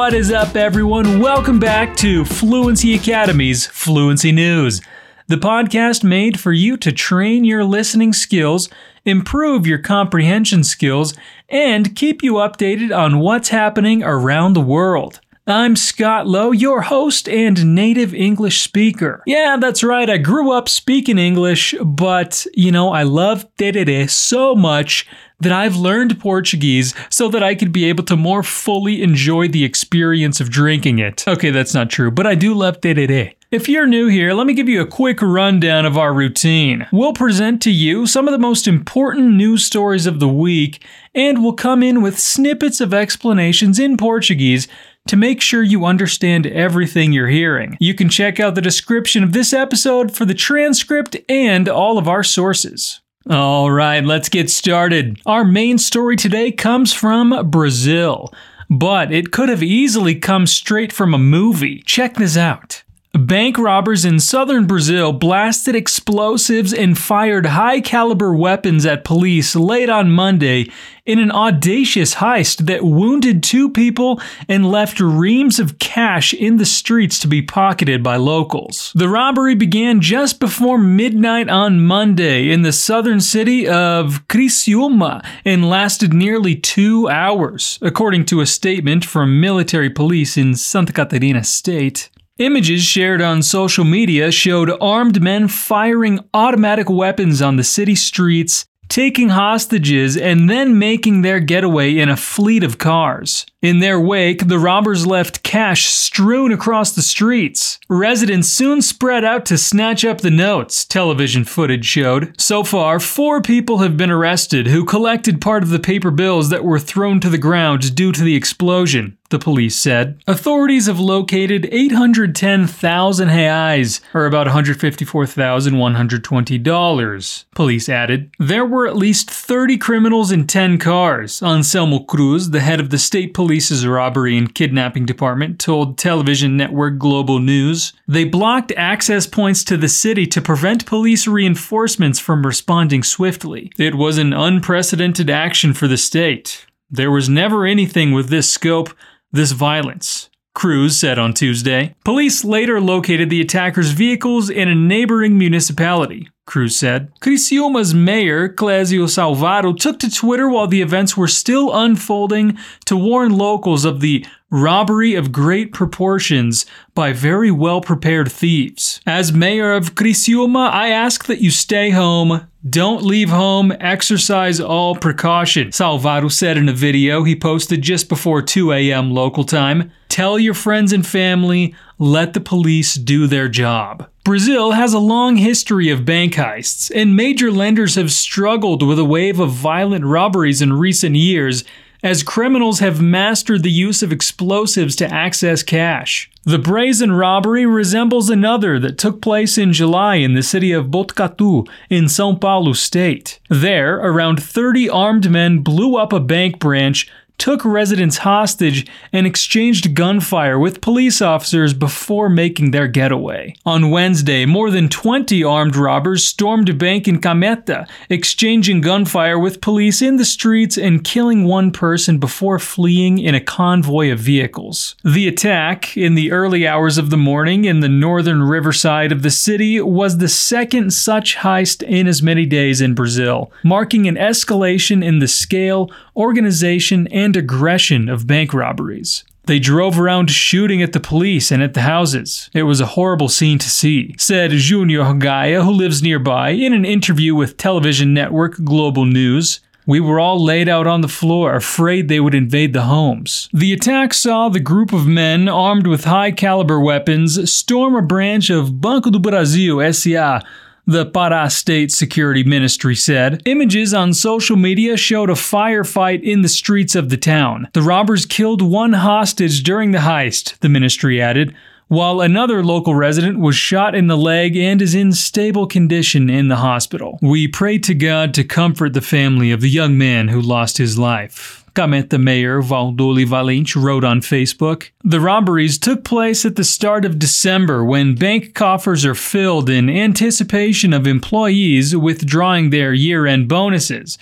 What 0.00 0.14
is 0.14 0.32
up, 0.32 0.56
everyone? 0.56 1.20
Welcome 1.20 1.58
back 1.60 1.94
to 1.96 2.24
Fluency 2.24 2.94
Academy's 2.94 3.66
Fluency 3.66 4.32
News, 4.32 4.80
the 5.26 5.36
podcast 5.36 6.02
made 6.02 6.40
for 6.40 6.54
you 6.54 6.78
to 6.78 6.90
train 6.90 7.44
your 7.44 7.64
listening 7.64 8.14
skills, 8.14 8.70
improve 9.04 9.66
your 9.66 9.76
comprehension 9.76 10.64
skills, 10.64 11.12
and 11.50 11.94
keep 11.94 12.22
you 12.22 12.36
updated 12.36 12.96
on 12.96 13.18
what's 13.18 13.50
happening 13.50 14.02
around 14.02 14.54
the 14.54 14.62
world. 14.62 15.20
I'm 15.46 15.76
Scott 15.76 16.26
Lowe, 16.26 16.52
your 16.52 16.80
host 16.80 17.28
and 17.28 17.74
native 17.74 18.14
English 18.14 18.62
speaker. 18.62 19.22
Yeah, 19.26 19.58
that's 19.60 19.84
right, 19.84 20.08
I 20.08 20.16
grew 20.16 20.50
up 20.50 20.70
speaking 20.70 21.18
English, 21.18 21.74
but 21.78 22.46
you 22.54 22.72
know, 22.72 22.90
I 22.90 23.02
love 23.02 23.46
tereré 23.56 24.08
so 24.08 24.54
much 24.54 25.06
that 25.40 25.52
I've 25.52 25.76
learned 25.76 26.20
Portuguese 26.20 26.94
so 27.08 27.28
that 27.28 27.42
I 27.42 27.54
could 27.54 27.72
be 27.72 27.86
able 27.86 28.04
to 28.04 28.16
more 28.16 28.42
fully 28.42 29.02
enjoy 29.02 29.48
the 29.48 29.64
experience 29.64 30.40
of 30.40 30.50
drinking 30.50 30.98
it. 30.98 31.26
Okay, 31.26 31.50
that's 31.50 31.74
not 31.74 31.90
true, 31.90 32.10
but 32.10 32.26
I 32.26 32.34
do 32.34 32.54
love 32.54 32.80
tereré. 32.80 33.34
If 33.50 33.68
you're 33.68 33.86
new 33.86 34.06
here, 34.06 34.32
let 34.32 34.46
me 34.46 34.54
give 34.54 34.68
you 34.68 34.80
a 34.80 34.86
quick 34.86 35.20
rundown 35.20 35.84
of 35.84 35.98
our 35.98 36.14
routine. 36.14 36.86
We'll 36.92 37.14
present 37.14 37.60
to 37.62 37.70
you 37.72 38.06
some 38.06 38.28
of 38.28 38.32
the 38.32 38.38
most 38.38 38.68
important 38.68 39.32
news 39.32 39.64
stories 39.64 40.06
of 40.06 40.20
the 40.20 40.28
week, 40.28 40.84
and 41.16 41.42
we'll 41.42 41.54
come 41.54 41.82
in 41.82 42.00
with 42.00 42.16
snippets 42.16 42.80
of 42.80 42.94
explanations 42.94 43.80
in 43.80 43.96
Portuguese 43.96 44.68
to 45.08 45.16
make 45.16 45.40
sure 45.40 45.64
you 45.64 45.84
understand 45.84 46.46
everything 46.46 47.12
you're 47.12 47.26
hearing. 47.26 47.76
You 47.80 47.92
can 47.92 48.08
check 48.08 48.38
out 48.38 48.54
the 48.54 48.60
description 48.60 49.24
of 49.24 49.32
this 49.32 49.52
episode 49.52 50.14
for 50.14 50.24
the 50.24 50.34
transcript 50.34 51.16
and 51.28 51.68
all 51.68 51.98
of 51.98 52.06
our 52.06 52.22
sources. 52.22 53.00
All 53.28 53.70
right, 53.70 54.02
let's 54.02 54.30
get 54.30 54.48
started. 54.48 55.20
Our 55.26 55.44
main 55.44 55.76
story 55.76 56.16
today 56.16 56.50
comes 56.50 56.94
from 56.94 57.50
Brazil, 57.50 58.32
but 58.70 59.12
it 59.12 59.30
could 59.30 59.50
have 59.50 59.62
easily 59.62 60.14
come 60.14 60.46
straight 60.46 60.90
from 60.90 61.12
a 61.12 61.18
movie. 61.18 61.82
Check 61.84 62.14
this 62.14 62.38
out. 62.38 62.82
Bank 63.12 63.58
robbers 63.58 64.04
in 64.04 64.20
southern 64.20 64.68
Brazil 64.68 65.12
blasted 65.12 65.74
explosives 65.74 66.72
and 66.72 66.96
fired 66.96 67.46
high 67.46 67.80
caliber 67.80 68.32
weapons 68.32 68.86
at 68.86 69.04
police 69.04 69.56
late 69.56 69.88
on 69.88 70.12
Monday 70.12 70.70
in 71.04 71.18
an 71.18 71.32
audacious 71.32 72.16
heist 72.16 72.66
that 72.66 72.84
wounded 72.84 73.42
two 73.42 73.68
people 73.68 74.20
and 74.48 74.70
left 74.70 75.00
reams 75.00 75.58
of 75.58 75.80
cash 75.80 76.32
in 76.32 76.56
the 76.58 76.64
streets 76.64 77.18
to 77.18 77.26
be 77.26 77.42
pocketed 77.42 78.00
by 78.00 78.14
locals. 78.14 78.92
The 78.94 79.08
robbery 79.08 79.56
began 79.56 80.00
just 80.00 80.38
before 80.38 80.78
midnight 80.78 81.48
on 81.48 81.84
Monday 81.84 82.48
in 82.50 82.62
the 82.62 82.72
southern 82.72 83.20
city 83.20 83.66
of 83.66 84.26
Criciúma 84.28 85.24
and 85.44 85.68
lasted 85.68 86.14
nearly 86.14 86.54
two 86.54 87.08
hours, 87.08 87.80
according 87.82 88.26
to 88.26 88.40
a 88.40 88.46
statement 88.46 89.04
from 89.04 89.40
military 89.40 89.90
police 89.90 90.36
in 90.36 90.54
Santa 90.54 90.92
Catarina 90.92 91.42
state. 91.42 92.08
Images 92.40 92.82
shared 92.82 93.20
on 93.20 93.42
social 93.42 93.84
media 93.84 94.32
showed 94.32 94.72
armed 94.80 95.22
men 95.22 95.46
firing 95.46 96.20
automatic 96.32 96.88
weapons 96.88 97.42
on 97.42 97.56
the 97.56 97.62
city 97.62 97.94
streets, 97.94 98.64
taking 98.88 99.28
hostages, 99.28 100.16
and 100.16 100.48
then 100.48 100.78
making 100.78 101.20
their 101.20 101.38
getaway 101.38 101.98
in 101.98 102.08
a 102.08 102.16
fleet 102.16 102.64
of 102.64 102.78
cars. 102.78 103.44
In 103.60 103.80
their 103.80 104.00
wake, 104.00 104.48
the 104.48 104.58
robbers 104.58 105.06
left 105.06 105.42
cash 105.42 105.84
strewn 105.88 106.50
across 106.50 106.92
the 106.92 107.02
streets. 107.02 107.78
Residents 107.92 108.46
soon 108.46 108.82
spread 108.82 109.24
out 109.24 109.44
to 109.46 109.58
snatch 109.58 110.04
up 110.04 110.20
the 110.20 110.30
notes, 110.30 110.84
television 110.84 111.44
footage 111.44 111.84
showed. 111.84 112.40
So 112.40 112.62
far, 112.62 113.00
four 113.00 113.42
people 113.42 113.78
have 113.78 113.96
been 113.96 114.12
arrested 114.12 114.68
who 114.68 114.84
collected 114.84 115.40
part 115.40 115.64
of 115.64 115.70
the 115.70 115.80
paper 115.80 116.12
bills 116.12 116.50
that 116.50 116.62
were 116.62 116.78
thrown 116.78 117.18
to 117.18 117.28
the 117.28 117.36
ground 117.36 117.96
due 117.96 118.12
to 118.12 118.22
the 118.22 118.36
explosion 118.36 119.18
the 119.30 119.38
police 119.38 119.76
said. 119.76 120.22
Authorities 120.26 120.86
have 120.86 121.00
located 121.00 121.66
810,000 121.72 123.28
reais, 123.28 124.00
or 124.12 124.26
about 124.26 124.48
$154,120, 124.48 127.44
police 127.54 127.88
added. 127.88 128.30
There 128.38 128.66
were 128.66 128.86
at 128.86 128.96
least 128.96 129.30
30 129.30 129.78
criminals 129.78 130.30
in 130.32 130.46
10 130.46 130.76
cars. 130.78 131.42
Anselmo 131.42 132.00
Cruz, 132.00 132.50
the 132.50 132.60
head 132.60 132.80
of 132.80 132.90
the 132.90 132.98
state 132.98 133.32
police's 133.32 133.86
robbery 133.86 134.36
and 134.36 134.54
kidnapping 134.54 135.06
department, 135.06 135.58
told 135.58 135.96
television 135.96 136.54
network 136.56 136.98
Globo 136.98 137.38
News. 137.38 137.79
They 138.06 138.24
blocked 138.24 138.72
access 138.76 139.26
points 139.26 139.64
to 139.64 139.76
the 139.76 139.88
city 139.88 140.26
to 140.28 140.40
prevent 140.40 140.86
police 140.86 141.26
reinforcements 141.26 142.18
from 142.18 142.46
responding 142.46 143.02
swiftly. 143.02 143.72
It 143.78 143.94
was 143.94 144.18
an 144.18 144.32
unprecedented 144.32 145.30
action 145.30 145.72
for 145.72 145.88
the 145.88 145.96
state. 145.96 146.66
There 146.90 147.10
was 147.10 147.28
never 147.28 147.66
anything 147.66 148.12
with 148.12 148.28
this 148.28 148.50
scope 148.50 148.90
this 149.32 149.52
violence. 149.52 150.28
Cruz 150.54 150.98
said 150.98 151.18
on 151.18 151.32
Tuesday. 151.32 151.94
Police 152.04 152.44
later 152.44 152.80
located 152.80 153.30
the 153.30 153.40
attackers' 153.40 153.92
vehicles 153.92 154.50
in 154.50 154.68
a 154.68 154.74
neighboring 154.74 155.38
municipality. 155.38 156.28
Cruz 156.44 156.74
said. 156.74 157.12
Criciúma's 157.20 157.94
mayor, 157.94 158.48
Clésio 158.48 159.08
Salvaro, 159.08 159.72
took 159.72 160.00
to 160.00 160.10
Twitter 160.10 160.48
while 160.48 160.66
the 160.66 160.82
events 160.82 161.16
were 161.16 161.28
still 161.28 161.72
unfolding 161.72 162.58
to 162.86 162.96
warn 162.96 163.38
locals 163.38 163.84
of 163.84 164.00
the 164.00 164.26
robbery 164.50 165.14
of 165.14 165.32
great 165.32 165.72
proportions 165.72 166.66
by 166.94 167.12
very 167.12 167.50
well 167.50 167.80
prepared 167.80 168.30
thieves. 168.30 169.00
As 169.06 169.32
mayor 169.32 169.72
of 169.72 169.94
Criciúma, 169.94 170.70
I 170.70 170.88
ask 170.88 171.26
that 171.26 171.40
you 171.40 171.50
stay 171.50 171.90
home, 171.90 172.48
don't 172.68 173.02
leave 173.02 173.30
home, 173.30 173.72
exercise 173.80 174.60
all 174.60 174.94
precaution, 174.96 175.72
Salvaro 175.72 176.28
said 176.28 176.56
in 176.58 176.68
a 176.68 176.74
video 176.74 177.22
he 177.24 177.34
posted 177.34 177.80
just 177.80 178.08
before 178.08 178.42
2 178.42 178.72
a.m. 178.72 179.12
local 179.12 179.44
time. 179.44 179.92
Tell 180.08 180.38
your 180.38 180.54
friends 180.54 180.92
and 180.92 181.06
family, 181.06 181.74
let 181.98 182.34
the 182.34 182.40
police 182.40 182.94
do 182.94 183.26
their 183.26 183.48
job. 183.48 184.08
Brazil 184.24 184.72
has 184.72 184.92
a 184.92 184.98
long 184.98 185.36
history 185.36 185.88
of 185.88 186.04
bank 186.04 186.34
heists, 186.34 186.90
and 186.94 187.16
major 187.16 187.50
lenders 187.50 187.94
have 187.94 188.12
struggled 188.12 188.86
with 188.86 188.98
a 188.98 189.04
wave 189.04 189.40
of 189.40 189.50
violent 189.52 190.04
robberies 190.04 190.60
in 190.60 190.72
recent 190.72 191.16
years 191.16 191.64
as 192.02 192.22
criminals 192.22 192.78
have 192.80 193.02
mastered 193.02 193.62
the 193.62 193.70
use 193.70 194.02
of 194.02 194.12
explosives 194.12 194.96
to 194.96 195.12
access 195.12 195.62
cash. 195.62 196.30
The 196.44 196.58
brazen 196.58 197.12
robbery 197.12 197.66
resembles 197.66 198.30
another 198.30 198.78
that 198.78 198.96
took 198.96 199.20
place 199.20 199.58
in 199.58 199.74
July 199.74 200.16
in 200.16 200.32
the 200.32 200.42
city 200.42 200.72
of 200.72 200.86
Botucatu 200.86 201.68
in 201.90 202.04
São 202.04 202.40
Paulo 202.40 202.72
state. 202.72 203.38
There, 203.50 203.96
around 203.96 204.42
30 204.42 204.88
armed 204.88 205.30
men 205.30 205.58
blew 205.58 205.96
up 205.96 206.14
a 206.14 206.20
bank 206.20 206.58
branch 206.58 207.10
took 207.40 207.64
residents 207.64 208.18
hostage 208.18 208.86
and 209.14 209.26
exchanged 209.26 209.94
gunfire 209.94 210.58
with 210.58 210.82
police 210.82 211.22
officers 211.22 211.72
before 211.72 212.28
making 212.28 212.70
their 212.70 212.86
getaway. 212.86 213.54
On 213.64 213.90
Wednesday, 213.90 214.44
more 214.44 214.70
than 214.70 214.90
20 214.90 215.42
armed 215.42 215.74
robbers 215.74 216.22
stormed 216.22 216.68
a 216.68 216.74
bank 216.74 217.08
in 217.08 217.18
Cametá, 217.18 217.88
exchanging 218.10 218.82
gunfire 218.82 219.38
with 219.38 219.62
police 219.62 220.02
in 220.02 220.16
the 220.16 220.24
streets 220.24 220.76
and 220.76 221.02
killing 221.02 221.44
one 221.44 221.72
person 221.72 222.18
before 222.18 222.58
fleeing 222.58 223.18
in 223.18 223.34
a 223.34 223.40
convoy 223.40 224.12
of 224.12 224.18
vehicles. 224.18 224.94
The 225.02 225.26
attack, 225.26 225.96
in 225.96 226.16
the 226.16 226.32
early 226.32 226.68
hours 226.68 226.98
of 226.98 227.08
the 227.08 227.16
morning 227.16 227.64
in 227.64 227.80
the 227.80 227.88
northern 227.88 228.42
riverside 228.42 229.12
of 229.12 229.22
the 229.22 229.30
city, 229.30 229.80
was 229.80 230.18
the 230.18 230.28
second 230.28 230.92
such 230.92 231.36
heist 231.36 231.82
in 231.82 232.06
as 232.06 232.22
many 232.22 232.44
days 232.44 232.82
in 232.82 232.94
Brazil, 232.94 233.50
marking 233.64 234.06
an 234.06 234.16
escalation 234.16 235.02
in 235.02 235.20
the 235.20 235.28
scale, 235.28 235.90
organization, 236.20 237.06
and 237.08 237.34
aggression 237.36 238.08
of 238.08 238.26
bank 238.26 238.52
robberies. 238.52 239.24
They 239.46 239.58
drove 239.58 239.98
around 239.98 240.30
shooting 240.30 240.82
at 240.82 240.92
the 240.92 241.00
police 241.00 241.50
and 241.50 241.62
at 241.62 241.74
the 241.74 241.80
houses. 241.80 242.50
It 242.52 242.64
was 242.64 242.80
a 242.80 242.92
horrible 242.94 243.28
scene 243.28 243.58
to 243.58 243.70
see, 243.70 244.14
said 244.18 244.50
Junior 244.52 245.12
Gaia, 245.14 245.62
who 245.62 245.72
lives 245.72 246.02
nearby, 246.02 246.50
in 246.50 246.72
an 246.72 246.84
interview 246.84 247.34
with 247.34 247.56
television 247.56 248.14
network 248.14 248.62
Globo 248.62 249.04
News. 249.04 249.60
We 249.86 249.98
were 249.98 250.20
all 250.20 250.44
laid 250.44 250.68
out 250.68 250.86
on 250.86 251.00
the 251.00 251.08
floor, 251.08 251.56
afraid 251.56 252.06
they 252.06 252.20
would 252.20 252.34
invade 252.34 252.74
the 252.74 252.82
homes. 252.82 253.48
The 253.52 253.72
attack 253.72 254.14
saw 254.14 254.48
the 254.48 254.60
group 254.60 254.92
of 254.92 255.06
men 255.06 255.48
armed 255.48 255.86
with 255.86 256.04
high 256.04 256.30
caliber 256.30 256.78
weapons 256.78 257.50
storm 257.50 257.96
a 257.96 258.02
branch 258.02 258.50
of 258.50 258.80
Banco 258.80 259.10
do 259.10 259.18
Brasil 259.18 259.92
SA 259.92 260.42
the 260.90 261.06
Pará 261.06 261.48
State 261.48 261.92
Security 261.92 262.42
Ministry 262.42 262.96
said. 262.96 263.40
Images 263.44 263.94
on 263.94 264.12
social 264.12 264.56
media 264.56 264.96
showed 264.96 265.30
a 265.30 265.34
firefight 265.34 266.20
in 266.24 266.42
the 266.42 266.48
streets 266.48 266.96
of 266.96 267.10
the 267.10 267.16
town. 267.16 267.68
The 267.74 267.82
robbers 267.82 268.26
killed 268.26 268.60
one 268.60 268.94
hostage 268.94 269.62
during 269.62 269.92
the 269.92 269.98
heist, 269.98 270.58
the 270.58 270.68
ministry 270.68 271.22
added, 271.22 271.54
while 271.86 272.20
another 272.20 272.64
local 272.64 272.96
resident 272.96 273.38
was 273.38 273.54
shot 273.54 273.94
in 273.94 274.08
the 274.08 274.16
leg 274.16 274.56
and 274.56 274.82
is 274.82 274.94
in 274.94 275.12
stable 275.12 275.68
condition 275.68 276.28
in 276.28 276.48
the 276.48 276.56
hospital. 276.56 277.20
We 277.22 277.46
pray 277.46 277.78
to 277.78 277.94
God 277.94 278.34
to 278.34 278.42
comfort 278.42 278.92
the 278.92 279.00
family 279.00 279.52
of 279.52 279.60
the 279.60 279.70
young 279.70 279.96
man 279.96 280.26
who 280.26 280.40
lost 280.40 280.78
his 280.78 280.98
life. 280.98 281.59
Cametá 281.74 282.20
mayor 282.22 282.62
Valdoli 282.62 283.24
Valente 283.24 283.76
wrote 283.76 284.04
on 284.04 284.20
Facebook. 284.20 284.90
The 285.04 285.20
robberies 285.20 285.78
took 285.78 286.04
place 286.04 286.44
at 286.44 286.56
the 286.56 286.64
start 286.64 287.04
of 287.04 287.18
December 287.18 287.84
when 287.84 288.14
bank 288.14 288.54
coffers 288.54 289.04
are 289.04 289.14
filled 289.14 289.68
in 289.68 289.90
anticipation 289.90 290.92
of 290.92 291.06
employees 291.06 291.96
withdrawing 291.96 292.70
their 292.70 292.92
year 292.92 293.26
end 293.26 293.48
bonuses. 293.48 294.18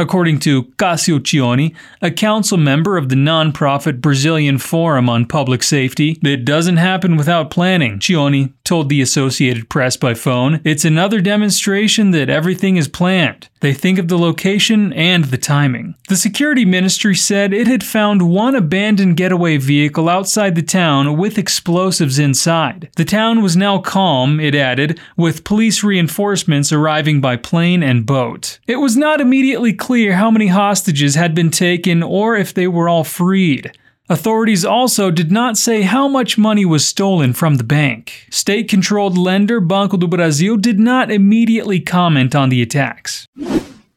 According 0.00 0.38
to 0.40 0.64
Cassio 0.78 1.18
Cioni, 1.18 1.74
a 2.00 2.10
council 2.10 2.56
member 2.56 2.96
of 2.96 3.10
the 3.10 3.16
nonprofit 3.16 4.00
Brazilian 4.00 4.56
Forum 4.56 5.10
on 5.10 5.26
Public 5.26 5.62
Safety, 5.62 6.18
it 6.22 6.46
doesn't 6.46 6.78
happen 6.78 7.18
without 7.18 7.50
planning, 7.50 7.98
Cioni 7.98 8.54
told 8.64 8.88
the 8.88 9.02
Associated 9.02 9.68
Press 9.68 9.98
by 9.98 10.14
phone. 10.14 10.62
It's 10.64 10.86
another 10.86 11.20
demonstration 11.20 12.12
that 12.12 12.30
everything 12.30 12.78
is 12.78 12.88
planned. 12.88 13.49
They 13.60 13.74
think 13.74 13.98
of 13.98 14.08
the 14.08 14.18
location 14.18 14.92
and 14.94 15.24
the 15.24 15.38
timing. 15.38 15.94
The 16.08 16.16
security 16.16 16.64
ministry 16.64 17.14
said 17.14 17.52
it 17.52 17.66
had 17.66 17.84
found 17.84 18.22
one 18.22 18.54
abandoned 18.54 19.18
getaway 19.18 19.58
vehicle 19.58 20.08
outside 20.08 20.54
the 20.54 20.62
town 20.62 21.18
with 21.18 21.38
explosives 21.38 22.18
inside. 22.18 22.88
The 22.96 23.04
town 23.04 23.42
was 23.42 23.56
now 23.56 23.78
calm, 23.78 24.40
it 24.40 24.54
added, 24.54 24.98
with 25.16 25.44
police 25.44 25.84
reinforcements 25.84 26.72
arriving 26.72 27.20
by 27.20 27.36
plane 27.36 27.82
and 27.82 28.06
boat. 28.06 28.58
It 28.66 28.76
was 28.76 28.96
not 28.96 29.20
immediately 29.20 29.74
clear 29.74 30.14
how 30.14 30.30
many 30.30 30.46
hostages 30.46 31.14
had 31.14 31.34
been 31.34 31.50
taken 31.50 32.02
or 32.02 32.36
if 32.36 32.54
they 32.54 32.66
were 32.66 32.88
all 32.88 33.04
freed. 33.04 33.72
Authorities 34.10 34.64
also 34.64 35.12
did 35.12 35.30
not 35.30 35.56
say 35.56 35.82
how 35.82 36.08
much 36.08 36.36
money 36.36 36.66
was 36.66 36.84
stolen 36.84 37.32
from 37.32 37.58
the 37.58 37.62
bank. 37.62 38.26
State 38.28 38.66
controlled 38.68 39.16
lender 39.16 39.60
Banco 39.60 39.96
do 39.96 40.08
Brasil 40.08 40.56
did 40.56 40.80
not 40.80 41.12
immediately 41.12 41.78
comment 41.78 42.34
on 42.34 42.48
the 42.48 42.60
attacks. 42.60 43.28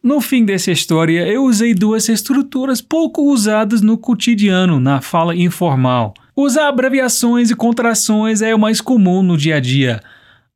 No 0.04 0.22
fim 0.22 0.46
dessa 0.46 0.72
história, 0.72 1.26
eu 1.26 1.46
usei 1.46 1.74
duas 1.74 2.10
estruturas 2.10 2.80
pouco 2.80 3.24
usadas 3.24 3.82
no 3.82 3.98
cotidiano, 3.98 4.80
na 4.80 5.02
fala 5.02 5.36
informal. 5.36 6.14
Usar 6.36 6.68
abreviações 6.68 7.50
e 7.50 7.56
contrações 7.56 8.44
é 8.44 8.54
o 8.54 8.60
mais 8.60 8.80
comum 8.80 9.24
no 9.24 9.36
dia 9.36 9.56
a 9.56 9.60
dia. 9.60 10.00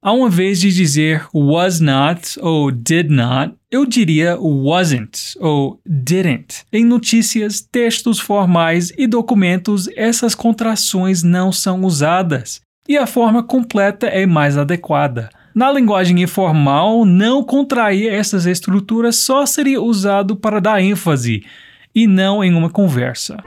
Ao 0.02 0.28
invés 0.28 0.60
de 0.60 0.72
dizer 0.72 1.26
was 1.34 1.80
not 1.80 2.40
ou 2.40 2.72
did 2.72 3.10
not, 3.10 3.56
eu 3.72 3.84
diria 3.84 4.38
wasn't 4.40 5.36
ou 5.40 5.82
didn't. 5.84 6.64
Em 6.72 6.86
notícias, 6.86 7.62
textos 7.62 8.20
formais 8.20 8.92
e 8.96 9.08
documentos, 9.08 9.90
essas 9.96 10.36
contrações 10.36 11.24
não 11.24 11.52
são 11.52 11.82
usadas 11.82 12.62
e 12.88 12.96
a 12.96 13.08
forma 13.08 13.42
completa 13.42 14.06
é 14.06 14.28
mais 14.28 14.56
adequada. 14.56 15.30
Na 15.54 15.72
linguagem 15.72 16.22
informal, 16.22 17.04
não 17.04 17.44
contrair 17.44 18.14
essas 18.14 18.46
estruturas 18.46 19.16
só 19.16 19.48
seria 19.48 19.82
usado 19.82 20.36
para 20.36 20.62
dar 20.62 20.80
ênfase 20.80 21.44
e 21.94 22.06
não 22.06 22.44
em 22.44 22.54
uma 22.54 22.70
conversa. 22.70 23.38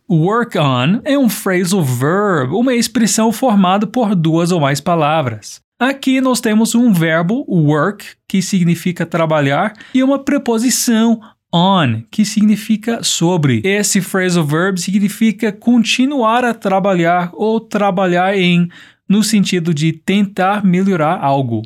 Work 0.10 0.56
on 0.60 1.02
é 1.04 1.18
um 1.18 1.28
phrasal 1.28 1.84
verb, 1.84 2.54
uma 2.54 2.76
expressão 2.76 3.32
formada 3.32 3.88
por 3.88 4.14
duas 4.14 4.52
ou 4.52 4.60
mais 4.60 4.80
palavras. 4.80 5.60
Aqui 5.80 6.22
nós 6.22 6.40
temos 6.40 6.76
um 6.76 6.94
verbo 6.94 7.44
work, 7.50 8.06
que 8.28 8.40
significa 8.40 9.04
trabalhar, 9.04 9.74
e 9.96 10.04
uma 10.04 10.20
preposição 10.20 11.20
on, 11.52 12.04
que 12.12 12.24
significa 12.24 13.02
sobre. 13.04 13.62
Esse 13.66 14.00
phrasal 14.00 14.46
verb 14.46 14.80
significa 14.80 15.52
continuar 15.52 16.46
a 16.46 16.54
trabalhar 16.54 17.32
ou 17.34 17.60
trabalhar 17.60 18.38
em 18.38 18.70
no 19.10 19.24
sentido 19.24 19.74
de 19.74 19.92
tentar 19.92 20.64
melhorar 20.64 21.20
algo. 21.20 21.64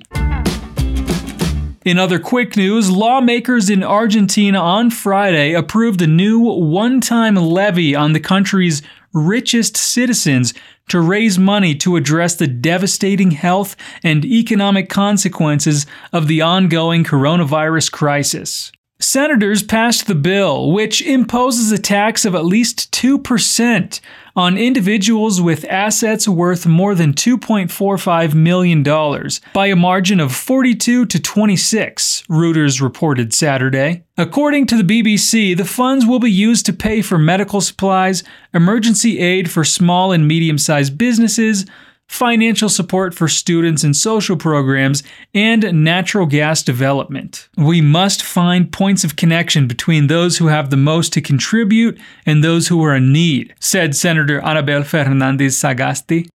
In 1.89 1.97
other 1.97 2.19
quick 2.19 2.55
news, 2.55 2.91
lawmakers 2.91 3.67
in 3.67 3.83
Argentina 3.83 4.59
on 4.59 4.91
Friday 4.91 5.53
approved 5.53 6.03
a 6.03 6.05
new 6.05 6.37
one 6.39 7.01
time 7.01 7.33
levy 7.33 7.95
on 7.95 8.13
the 8.13 8.19
country's 8.19 8.83
richest 9.11 9.75
citizens 9.75 10.53
to 10.89 11.01
raise 11.01 11.39
money 11.39 11.73
to 11.73 11.95
address 11.95 12.35
the 12.35 12.45
devastating 12.45 13.31
health 13.31 13.75
and 14.03 14.23
economic 14.23 14.87
consequences 14.87 15.87
of 16.13 16.27
the 16.27 16.43
ongoing 16.43 17.03
coronavirus 17.03 17.91
crisis. 17.91 18.71
Senators 19.01 19.63
passed 19.63 20.07
the 20.07 20.15
bill, 20.15 20.73
which 20.73 21.01
imposes 21.01 21.71
a 21.71 21.77
tax 21.77 22.25
of 22.25 22.35
at 22.35 22.43
least 22.43 22.91
2% 22.91 24.01
on 24.35 24.57
individuals 24.57 25.39
with 25.39 25.63
assets 25.69 26.27
worth 26.27 26.65
more 26.65 26.93
than 26.93 27.13
$2.45 27.13 28.33
million 28.33 28.83
by 29.53 29.67
a 29.67 29.75
margin 29.77 30.19
of 30.19 30.35
42 30.35 31.05
to 31.05 31.19
26, 31.19 32.23
Reuters 32.29 32.81
reported 32.81 33.33
Saturday. 33.33 34.03
According 34.17 34.67
to 34.67 34.83
the 34.83 35.01
BBC, 35.01 35.55
the 35.55 35.63
funds 35.63 36.05
will 36.05 36.19
be 36.19 36.31
used 36.31 36.65
to 36.65 36.73
pay 36.73 37.01
for 37.01 37.17
medical 37.17 37.61
supplies, 37.61 38.25
emergency 38.53 39.19
aid 39.19 39.49
for 39.49 39.63
small 39.63 40.11
and 40.11 40.27
medium 40.27 40.57
sized 40.57 40.97
businesses, 40.97 41.65
financial 42.09 42.67
support 42.69 43.13
for 43.13 43.29
students 43.29 43.83
and 43.83 43.95
social 43.95 44.35
programs, 44.35 45.03
and 45.33 45.71
natural 45.71 46.25
gas 46.25 46.63
development. 46.63 47.47
We 47.55 47.81
must 47.81 48.23
find 48.23 48.69
points 48.71 49.05
of 49.05 49.15
connection 49.15 49.67
between 49.67 50.07
those 50.07 50.37
who 50.37 50.47
have 50.47 50.69
the 50.69 50.75
most 50.75 51.13
to 51.13 51.21
contribute 51.21 51.97
and 52.25 52.43
those 52.43 52.67
who 52.67 52.83
are 52.83 52.97
in 52.97 53.13
need, 53.13 53.53
said 53.59 53.95
Senator 53.95 54.41
Anabel 54.41 54.83
Fernández 54.83 55.53
Sagasti. 55.53 56.27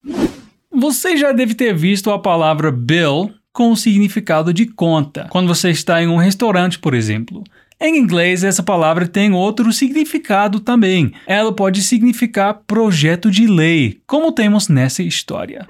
Você 0.71 1.17
já 1.17 1.31
deve 1.31 1.55
ter 1.55 1.73
visto 1.73 2.11
a 2.11 2.19
palavra 2.19 2.71
bill 2.71 3.31
com 3.51 3.71
o 3.71 3.77
significado 3.77 4.51
de 4.51 4.65
conta, 4.65 5.27
quando 5.29 5.47
você 5.47 5.69
está 5.69 6.01
em 6.01 6.07
um 6.07 6.17
restaurante, 6.17 6.79
por 6.79 6.93
exemplo. 6.95 7.43
Em 7.85 7.97
inglês, 7.97 8.45
essa 8.45 8.63
palavra 8.63 9.05
tem 9.05 9.33
outro 9.33 9.73
significado 9.73 10.61
também. 10.61 11.11
Ela 11.27 11.51
pode 11.51 11.83
significar 11.83 12.61
projeto 12.65 13.29
de 13.29 13.45
lei, 13.45 13.99
como 14.07 14.31
temos 14.31 14.69
nessa 14.69 15.03
história. 15.03 15.67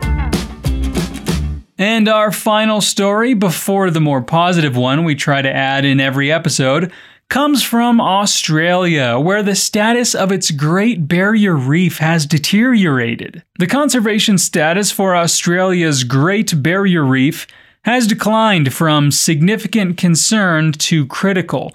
And 1.79 2.08
our 2.08 2.32
final 2.32 2.82
story, 2.82 3.34
before 3.34 3.91
the 3.91 4.00
more 4.00 4.22
positive 4.22 4.77
one 4.77 5.03
we 5.03 5.15
try 5.15 5.41
to 5.41 5.50
add 5.50 5.88
in 5.88 6.00
every 6.00 6.32
episode, 6.32 6.91
comes 7.29 7.63
from 7.63 8.00
Australia, 8.00 9.17
where 9.17 9.41
the 9.41 9.55
status 9.55 10.13
of 10.13 10.32
its 10.32 10.51
Great 10.51 11.08
Barrier 11.08 11.55
Reef 11.55 11.98
has 11.98 12.27
deteriorated. 12.27 13.41
The 13.58 13.65
conservation 13.65 14.38
status 14.38 14.91
for 14.91 15.15
Australia's 15.15 16.03
Great 16.03 16.62
Barrier 16.62 17.03
Reef 17.03 17.48
has 17.86 18.05
declined 18.05 18.72
from 18.72 19.10
significant 19.10 19.98
concern 19.98 20.74
to 20.74 21.08
critical 21.08 21.74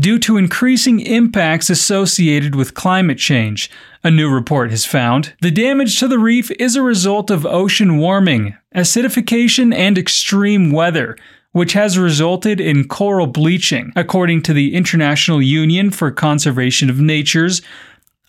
due 0.00 0.18
to 0.20 0.36
increasing 0.36 1.00
impacts 1.00 1.70
associated 1.70 2.54
with 2.54 2.74
climate 2.74 3.18
change, 3.18 3.70
a 4.02 4.10
new 4.10 4.30
report 4.30 4.70
has 4.70 4.86
found. 4.86 5.34
The 5.42 5.50
damage 5.50 5.98
to 5.98 6.08
the 6.08 6.18
reef 6.18 6.50
is 6.52 6.74
a 6.74 6.82
result 6.82 7.30
of 7.30 7.44
ocean 7.44 7.98
warming, 7.98 8.56
acidification, 8.74 9.74
and 9.74 9.98
extreme 9.98 10.72
weather, 10.72 11.16
which 11.52 11.74
has 11.74 11.98
resulted 11.98 12.60
in 12.60 12.88
coral 12.88 13.26
bleaching, 13.26 13.92
according 13.94 14.42
to 14.42 14.52
the 14.52 14.74
International 14.74 15.42
Union 15.42 15.90
for 15.90 16.10
Conservation 16.10 16.88
of 16.88 17.00
Nature's 17.00 17.60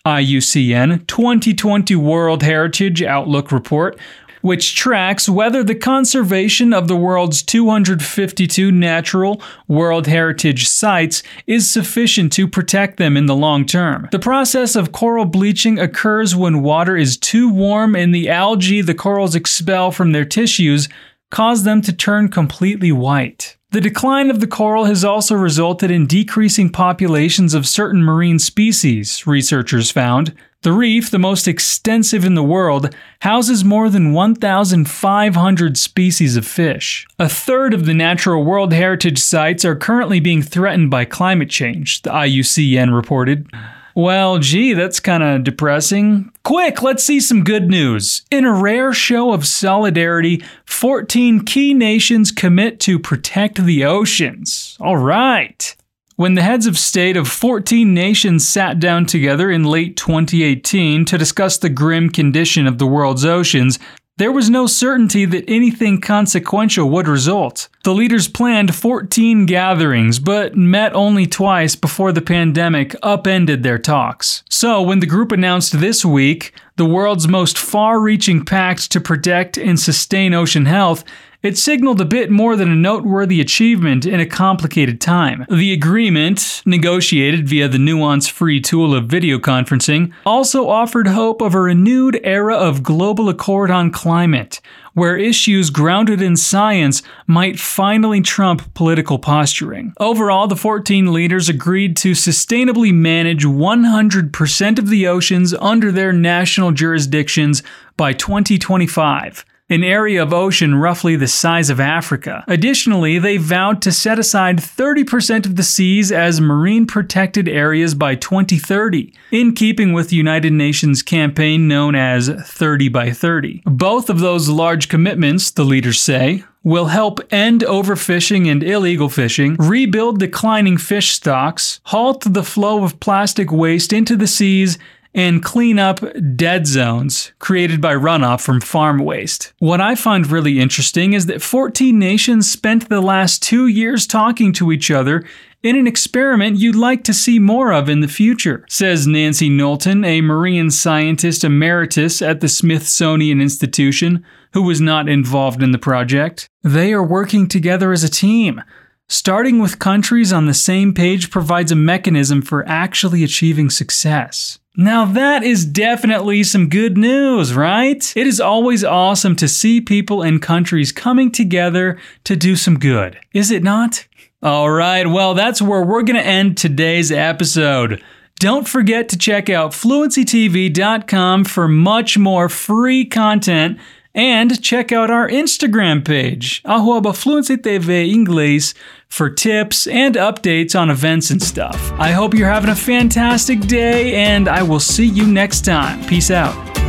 IUCN 0.04 1.06
2020 1.06 1.94
World 1.94 2.42
Heritage 2.42 3.02
Outlook 3.02 3.52
Report, 3.52 3.96
which 4.42 4.76
tracks 4.76 5.28
whether 5.28 5.64
the 5.64 5.74
conservation 5.74 6.72
of 6.72 6.88
the 6.88 6.96
world's 6.96 7.42
252 7.42 8.70
natural 8.70 9.40
World 9.66 10.06
Heritage 10.06 10.68
sites 10.68 11.22
is 11.46 11.70
sufficient 11.70 12.32
to 12.34 12.46
protect 12.46 12.98
them 12.98 13.16
in 13.16 13.26
the 13.26 13.34
long 13.34 13.64
term. 13.64 14.08
The 14.12 14.18
process 14.18 14.76
of 14.76 14.92
coral 14.92 15.24
bleaching 15.24 15.78
occurs 15.78 16.36
when 16.36 16.62
water 16.62 16.96
is 16.96 17.16
too 17.16 17.50
warm 17.50 17.96
and 17.96 18.14
the 18.14 18.28
algae 18.28 18.82
the 18.82 18.94
corals 18.94 19.34
expel 19.34 19.90
from 19.90 20.12
their 20.12 20.24
tissues 20.24 20.88
cause 21.30 21.64
them 21.64 21.80
to 21.80 21.92
turn 21.92 22.28
completely 22.28 22.92
white. 22.92 23.56
The 23.70 23.80
decline 23.80 24.30
of 24.30 24.40
the 24.40 24.46
coral 24.46 24.84
has 24.84 25.02
also 25.02 25.34
resulted 25.34 25.90
in 25.90 26.06
decreasing 26.06 26.68
populations 26.68 27.54
of 27.54 27.66
certain 27.66 28.04
marine 28.04 28.38
species, 28.38 29.26
researchers 29.26 29.90
found. 29.90 30.34
The 30.62 30.72
reef, 30.72 31.10
the 31.10 31.18
most 31.18 31.48
extensive 31.48 32.24
in 32.24 32.36
the 32.36 32.42
world, 32.42 32.94
houses 33.22 33.64
more 33.64 33.90
than 33.90 34.12
1,500 34.12 35.76
species 35.76 36.36
of 36.36 36.46
fish. 36.46 37.04
A 37.18 37.28
third 37.28 37.74
of 37.74 37.84
the 37.84 37.94
natural 37.94 38.44
World 38.44 38.72
Heritage 38.72 39.18
sites 39.18 39.64
are 39.64 39.74
currently 39.74 40.20
being 40.20 40.40
threatened 40.40 40.88
by 40.88 41.04
climate 41.04 41.50
change, 41.50 42.02
the 42.02 42.10
IUCN 42.10 42.94
reported. 42.94 43.48
Well, 43.96 44.38
gee, 44.38 44.72
that's 44.72 45.00
kind 45.00 45.24
of 45.24 45.42
depressing. 45.42 46.32
Quick, 46.44 46.80
let's 46.80 47.02
see 47.02 47.18
some 47.18 47.42
good 47.42 47.68
news. 47.68 48.22
In 48.30 48.44
a 48.44 48.52
rare 48.52 48.92
show 48.92 49.32
of 49.32 49.46
solidarity, 49.46 50.44
14 50.64 51.44
key 51.44 51.74
nations 51.74 52.30
commit 52.30 52.78
to 52.80 53.00
protect 53.00 53.64
the 53.64 53.84
oceans. 53.84 54.78
All 54.80 54.96
right. 54.96 55.74
When 56.22 56.34
the 56.34 56.42
heads 56.42 56.68
of 56.68 56.78
state 56.78 57.16
of 57.16 57.26
14 57.26 57.92
nations 57.92 58.46
sat 58.46 58.78
down 58.78 59.06
together 59.06 59.50
in 59.50 59.64
late 59.64 59.96
2018 59.96 61.04
to 61.06 61.18
discuss 61.18 61.58
the 61.58 61.68
grim 61.68 62.10
condition 62.10 62.68
of 62.68 62.78
the 62.78 62.86
world's 62.86 63.24
oceans, 63.24 63.80
there 64.18 64.30
was 64.30 64.48
no 64.48 64.68
certainty 64.68 65.24
that 65.24 65.50
anything 65.50 66.00
consequential 66.00 66.88
would 66.90 67.08
result. 67.08 67.68
The 67.82 67.92
leaders 67.92 68.28
planned 68.28 68.72
14 68.72 69.46
gatherings, 69.46 70.20
but 70.20 70.56
met 70.56 70.94
only 70.94 71.26
twice 71.26 71.74
before 71.74 72.12
the 72.12 72.22
pandemic 72.22 72.94
upended 73.02 73.64
their 73.64 73.80
talks. 73.80 74.44
So, 74.48 74.80
when 74.80 75.00
the 75.00 75.06
group 75.06 75.32
announced 75.32 75.80
this 75.80 76.04
week 76.04 76.54
the 76.76 76.86
world's 76.86 77.26
most 77.26 77.58
far 77.58 78.00
reaching 78.00 78.44
pact 78.44 78.92
to 78.92 79.00
protect 79.00 79.58
and 79.58 79.80
sustain 79.80 80.34
ocean 80.34 80.66
health, 80.66 81.02
it 81.42 81.58
signaled 81.58 82.00
a 82.00 82.04
bit 82.04 82.30
more 82.30 82.54
than 82.54 82.70
a 82.70 82.76
noteworthy 82.76 83.40
achievement 83.40 84.06
in 84.06 84.20
a 84.20 84.26
complicated 84.26 85.00
time. 85.00 85.44
The 85.50 85.72
agreement, 85.72 86.62
negotiated 86.64 87.48
via 87.48 87.68
the 87.68 87.78
nuance 87.78 88.28
free 88.28 88.60
tool 88.60 88.94
of 88.94 89.06
video 89.06 89.38
conferencing, 89.38 90.12
also 90.24 90.68
offered 90.68 91.08
hope 91.08 91.40
of 91.40 91.54
a 91.54 91.60
renewed 91.60 92.20
era 92.22 92.54
of 92.54 92.82
global 92.82 93.28
accord 93.28 93.70
on 93.70 93.90
climate, 93.90 94.60
where 94.94 95.16
issues 95.16 95.70
grounded 95.70 96.22
in 96.22 96.36
science 96.36 97.02
might 97.26 97.58
finally 97.58 98.20
trump 98.20 98.72
political 98.74 99.18
posturing. 99.18 99.94
Overall, 99.98 100.46
the 100.46 100.54
14 100.54 101.12
leaders 101.12 101.48
agreed 101.48 101.96
to 101.96 102.12
sustainably 102.12 102.94
manage 102.94 103.44
100% 103.44 104.78
of 104.78 104.88
the 104.88 105.06
oceans 105.08 105.54
under 105.54 105.90
their 105.90 106.12
national 106.12 106.70
jurisdictions 106.70 107.62
by 107.96 108.12
2025 108.12 109.44
an 109.72 109.82
area 109.82 110.22
of 110.22 110.34
ocean 110.34 110.74
roughly 110.74 111.16
the 111.16 111.26
size 111.26 111.70
of 111.70 111.80
Africa. 111.80 112.44
Additionally, 112.46 113.18
they 113.18 113.38
vowed 113.38 113.80
to 113.82 113.90
set 113.90 114.18
aside 114.18 114.58
30% 114.58 115.46
of 115.46 115.56
the 115.56 115.62
seas 115.62 116.12
as 116.12 116.40
marine 116.40 116.86
protected 116.86 117.48
areas 117.48 117.94
by 117.94 118.14
2030, 118.14 119.12
in 119.30 119.54
keeping 119.54 119.94
with 119.94 120.10
the 120.10 120.16
United 120.16 120.52
Nations 120.52 121.02
campaign 121.02 121.66
known 121.66 121.94
as 121.94 122.28
30 122.28 122.88
by 122.90 123.10
30. 123.12 123.62
Both 123.64 124.10
of 124.10 124.20
those 124.20 124.50
large 124.50 124.88
commitments, 124.88 125.50
the 125.50 125.64
leaders 125.64 126.00
say, 126.00 126.44
will 126.62 126.86
help 126.86 127.20
end 127.32 127.62
overfishing 127.62 128.50
and 128.50 128.62
illegal 128.62 129.08
fishing, 129.08 129.56
rebuild 129.58 130.18
declining 130.18 130.76
fish 130.76 131.12
stocks, 131.12 131.80
halt 131.84 132.22
the 132.34 132.44
flow 132.44 132.84
of 132.84 133.00
plastic 133.00 133.50
waste 133.50 133.92
into 133.92 134.16
the 134.16 134.28
seas, 134.28 134.78
and 135.14 135.42
clean 135.42 135.78
up 135.78 136.00
dead 136.36 136.66
zones 136.66 137.32
created 137.38 137.80
by 137.80 137.94
runoff 137.94 138.40
from 138.40 138.60
farm 138.60 138.98
waste. 138.98 139.52
What 139.58 139.80
I 139.80 139.94
find 139.94 140.26
really 140.26 140.58
interesting 140.58 141.12
is 141.12 141.26
that 141.26 141.42
14 141.42 141.98
nations 141.98 142.50
spent 142.50 142.88
the 142.88 143.00
last 143.00 143.42
two 143.42 143.66
years 143.66 144.06
talking 144.06 144.52
to 144.54 144.72
each 144.72 144.90
other 144.90 145.24
in 145.62 145.76
an 145.76 145.86
experiment 145.86 146.58
you'd 146.58 146.74
like 146.74 147.04
to 147.04 147.14
see 147.14 147.38
more 147.38 147.72
of 147.72 147.88
in 147.88 148.00
the 148.00 148.08
future, 148.08 148.64
says 148.68 149.06
Nancy 149.06 149.48
Knowlton, 149.48 150.04
a 150.04 150.20
marine 150.20 150.70
scientist 150.70 151.44
emeritus 151.44 152.20
at 152.20 152.40
the 152.40 152.48
Smithsonian 152.48 153.40
Institution, 153.40 154.24
who 154.54 154.62
was 154.62 154.80
not 154.80 155.08
involved 155.08 155.62
in 155.62 155.70
the 155.70 155.78
project. 155.78 156.48
They 156.62 156.92
are 156.92 157.04
working 157.04 157.46
together 157.46 157.92
as 157.92 158.02
a 158.02 158.10
team. 158.10 158.62
Starting 159.08 159.60
with 159.60 159.78
countries 159.78 160.32
on 160.32 160.46
the 160.46 160.54
same 160.54 160.94
page 160.94 161.30
provides 161.30 161.70
a 161.70 161.76
mechanism 161.76 162.42
for 162.42 162.66
actually 162.66 163.22
achieving 163.22 163.70
success. 163.70 164.58
Now, 164.74 165.04
that 165.04 165.42
is 165.42 165.66
definitely 165.66 166.42
some 166.44 166.70
good 166.70 166.96
news, 166.96 167.54
right? 167.54 168.12
It 168.16 168.26
is 168.26 168.40
always 168.40 168.82
awesome 168.82 169.36
to 169.36 169.46
see 169.46 169.82
people 169.82 170.22
and 170.22 170.40
countries 170.40 170.92
coming 170.92 171.30
together 171.30 171.98
to 172.24 172.36
do 172.36 172.56
some 172.56 172.78
good, 172.78 173.18
is 173.34 173.50
it 173.50 173.62
not? 173.62 174.06
All 174.42 174.70
right, 174.70 175.06
well, 175.06 175.34
that's 175.34 175.60
where 175.60 175.82
we're 175.82 176.02
going 176.02 176.16
to 176.16 176.26
end 176.26 176.56
today's 176.56 177.12
episode. 177.12 178.02
Don't 178.38 178.66
forget 178.66 179.10
to 179.10 179.18
check 179.18 179.50
out 179.50 179.72
fluencytv.com 179.72 181.44
for 181.44 181.68
much 181.68 182.16
more 182.16 182.48
free 182.48 183.04
content 183.04 183.78
and 184.14 184.62
check 184.62 184.92
out 184.92 185.10
our 185.10 185.28
Instagram 185.28 186.04
page, 186.04 186.62
arroba 186.64 187.12
Fluency 187.12 187.56
TV 187.56 188.12
Inglês, 188.12 188.74
for 189.08 189.30
tips 189.30 189.86
and 189.86 190.14
updates 190.14 190.78
on 190.78 190.90
events 190.90 191.30
and 191.30 191.42
stuff. 191.42 191.92
I 191.92 192.12
hope 192.12 192.34
you're 192.34 192.48
having 192.48 192.70
a 192.70 192.76
fantastic 192.76 193.60
day, 193.60 194.14
and 194.14 194.48
I 194.48 194.62
will 194.62 194.80
see 194.80 195.06
you 195.06 195.26
next 195.26 195.64
time. 195.64 196.04
Peace 196.06 196.30
out. 196.30 196.81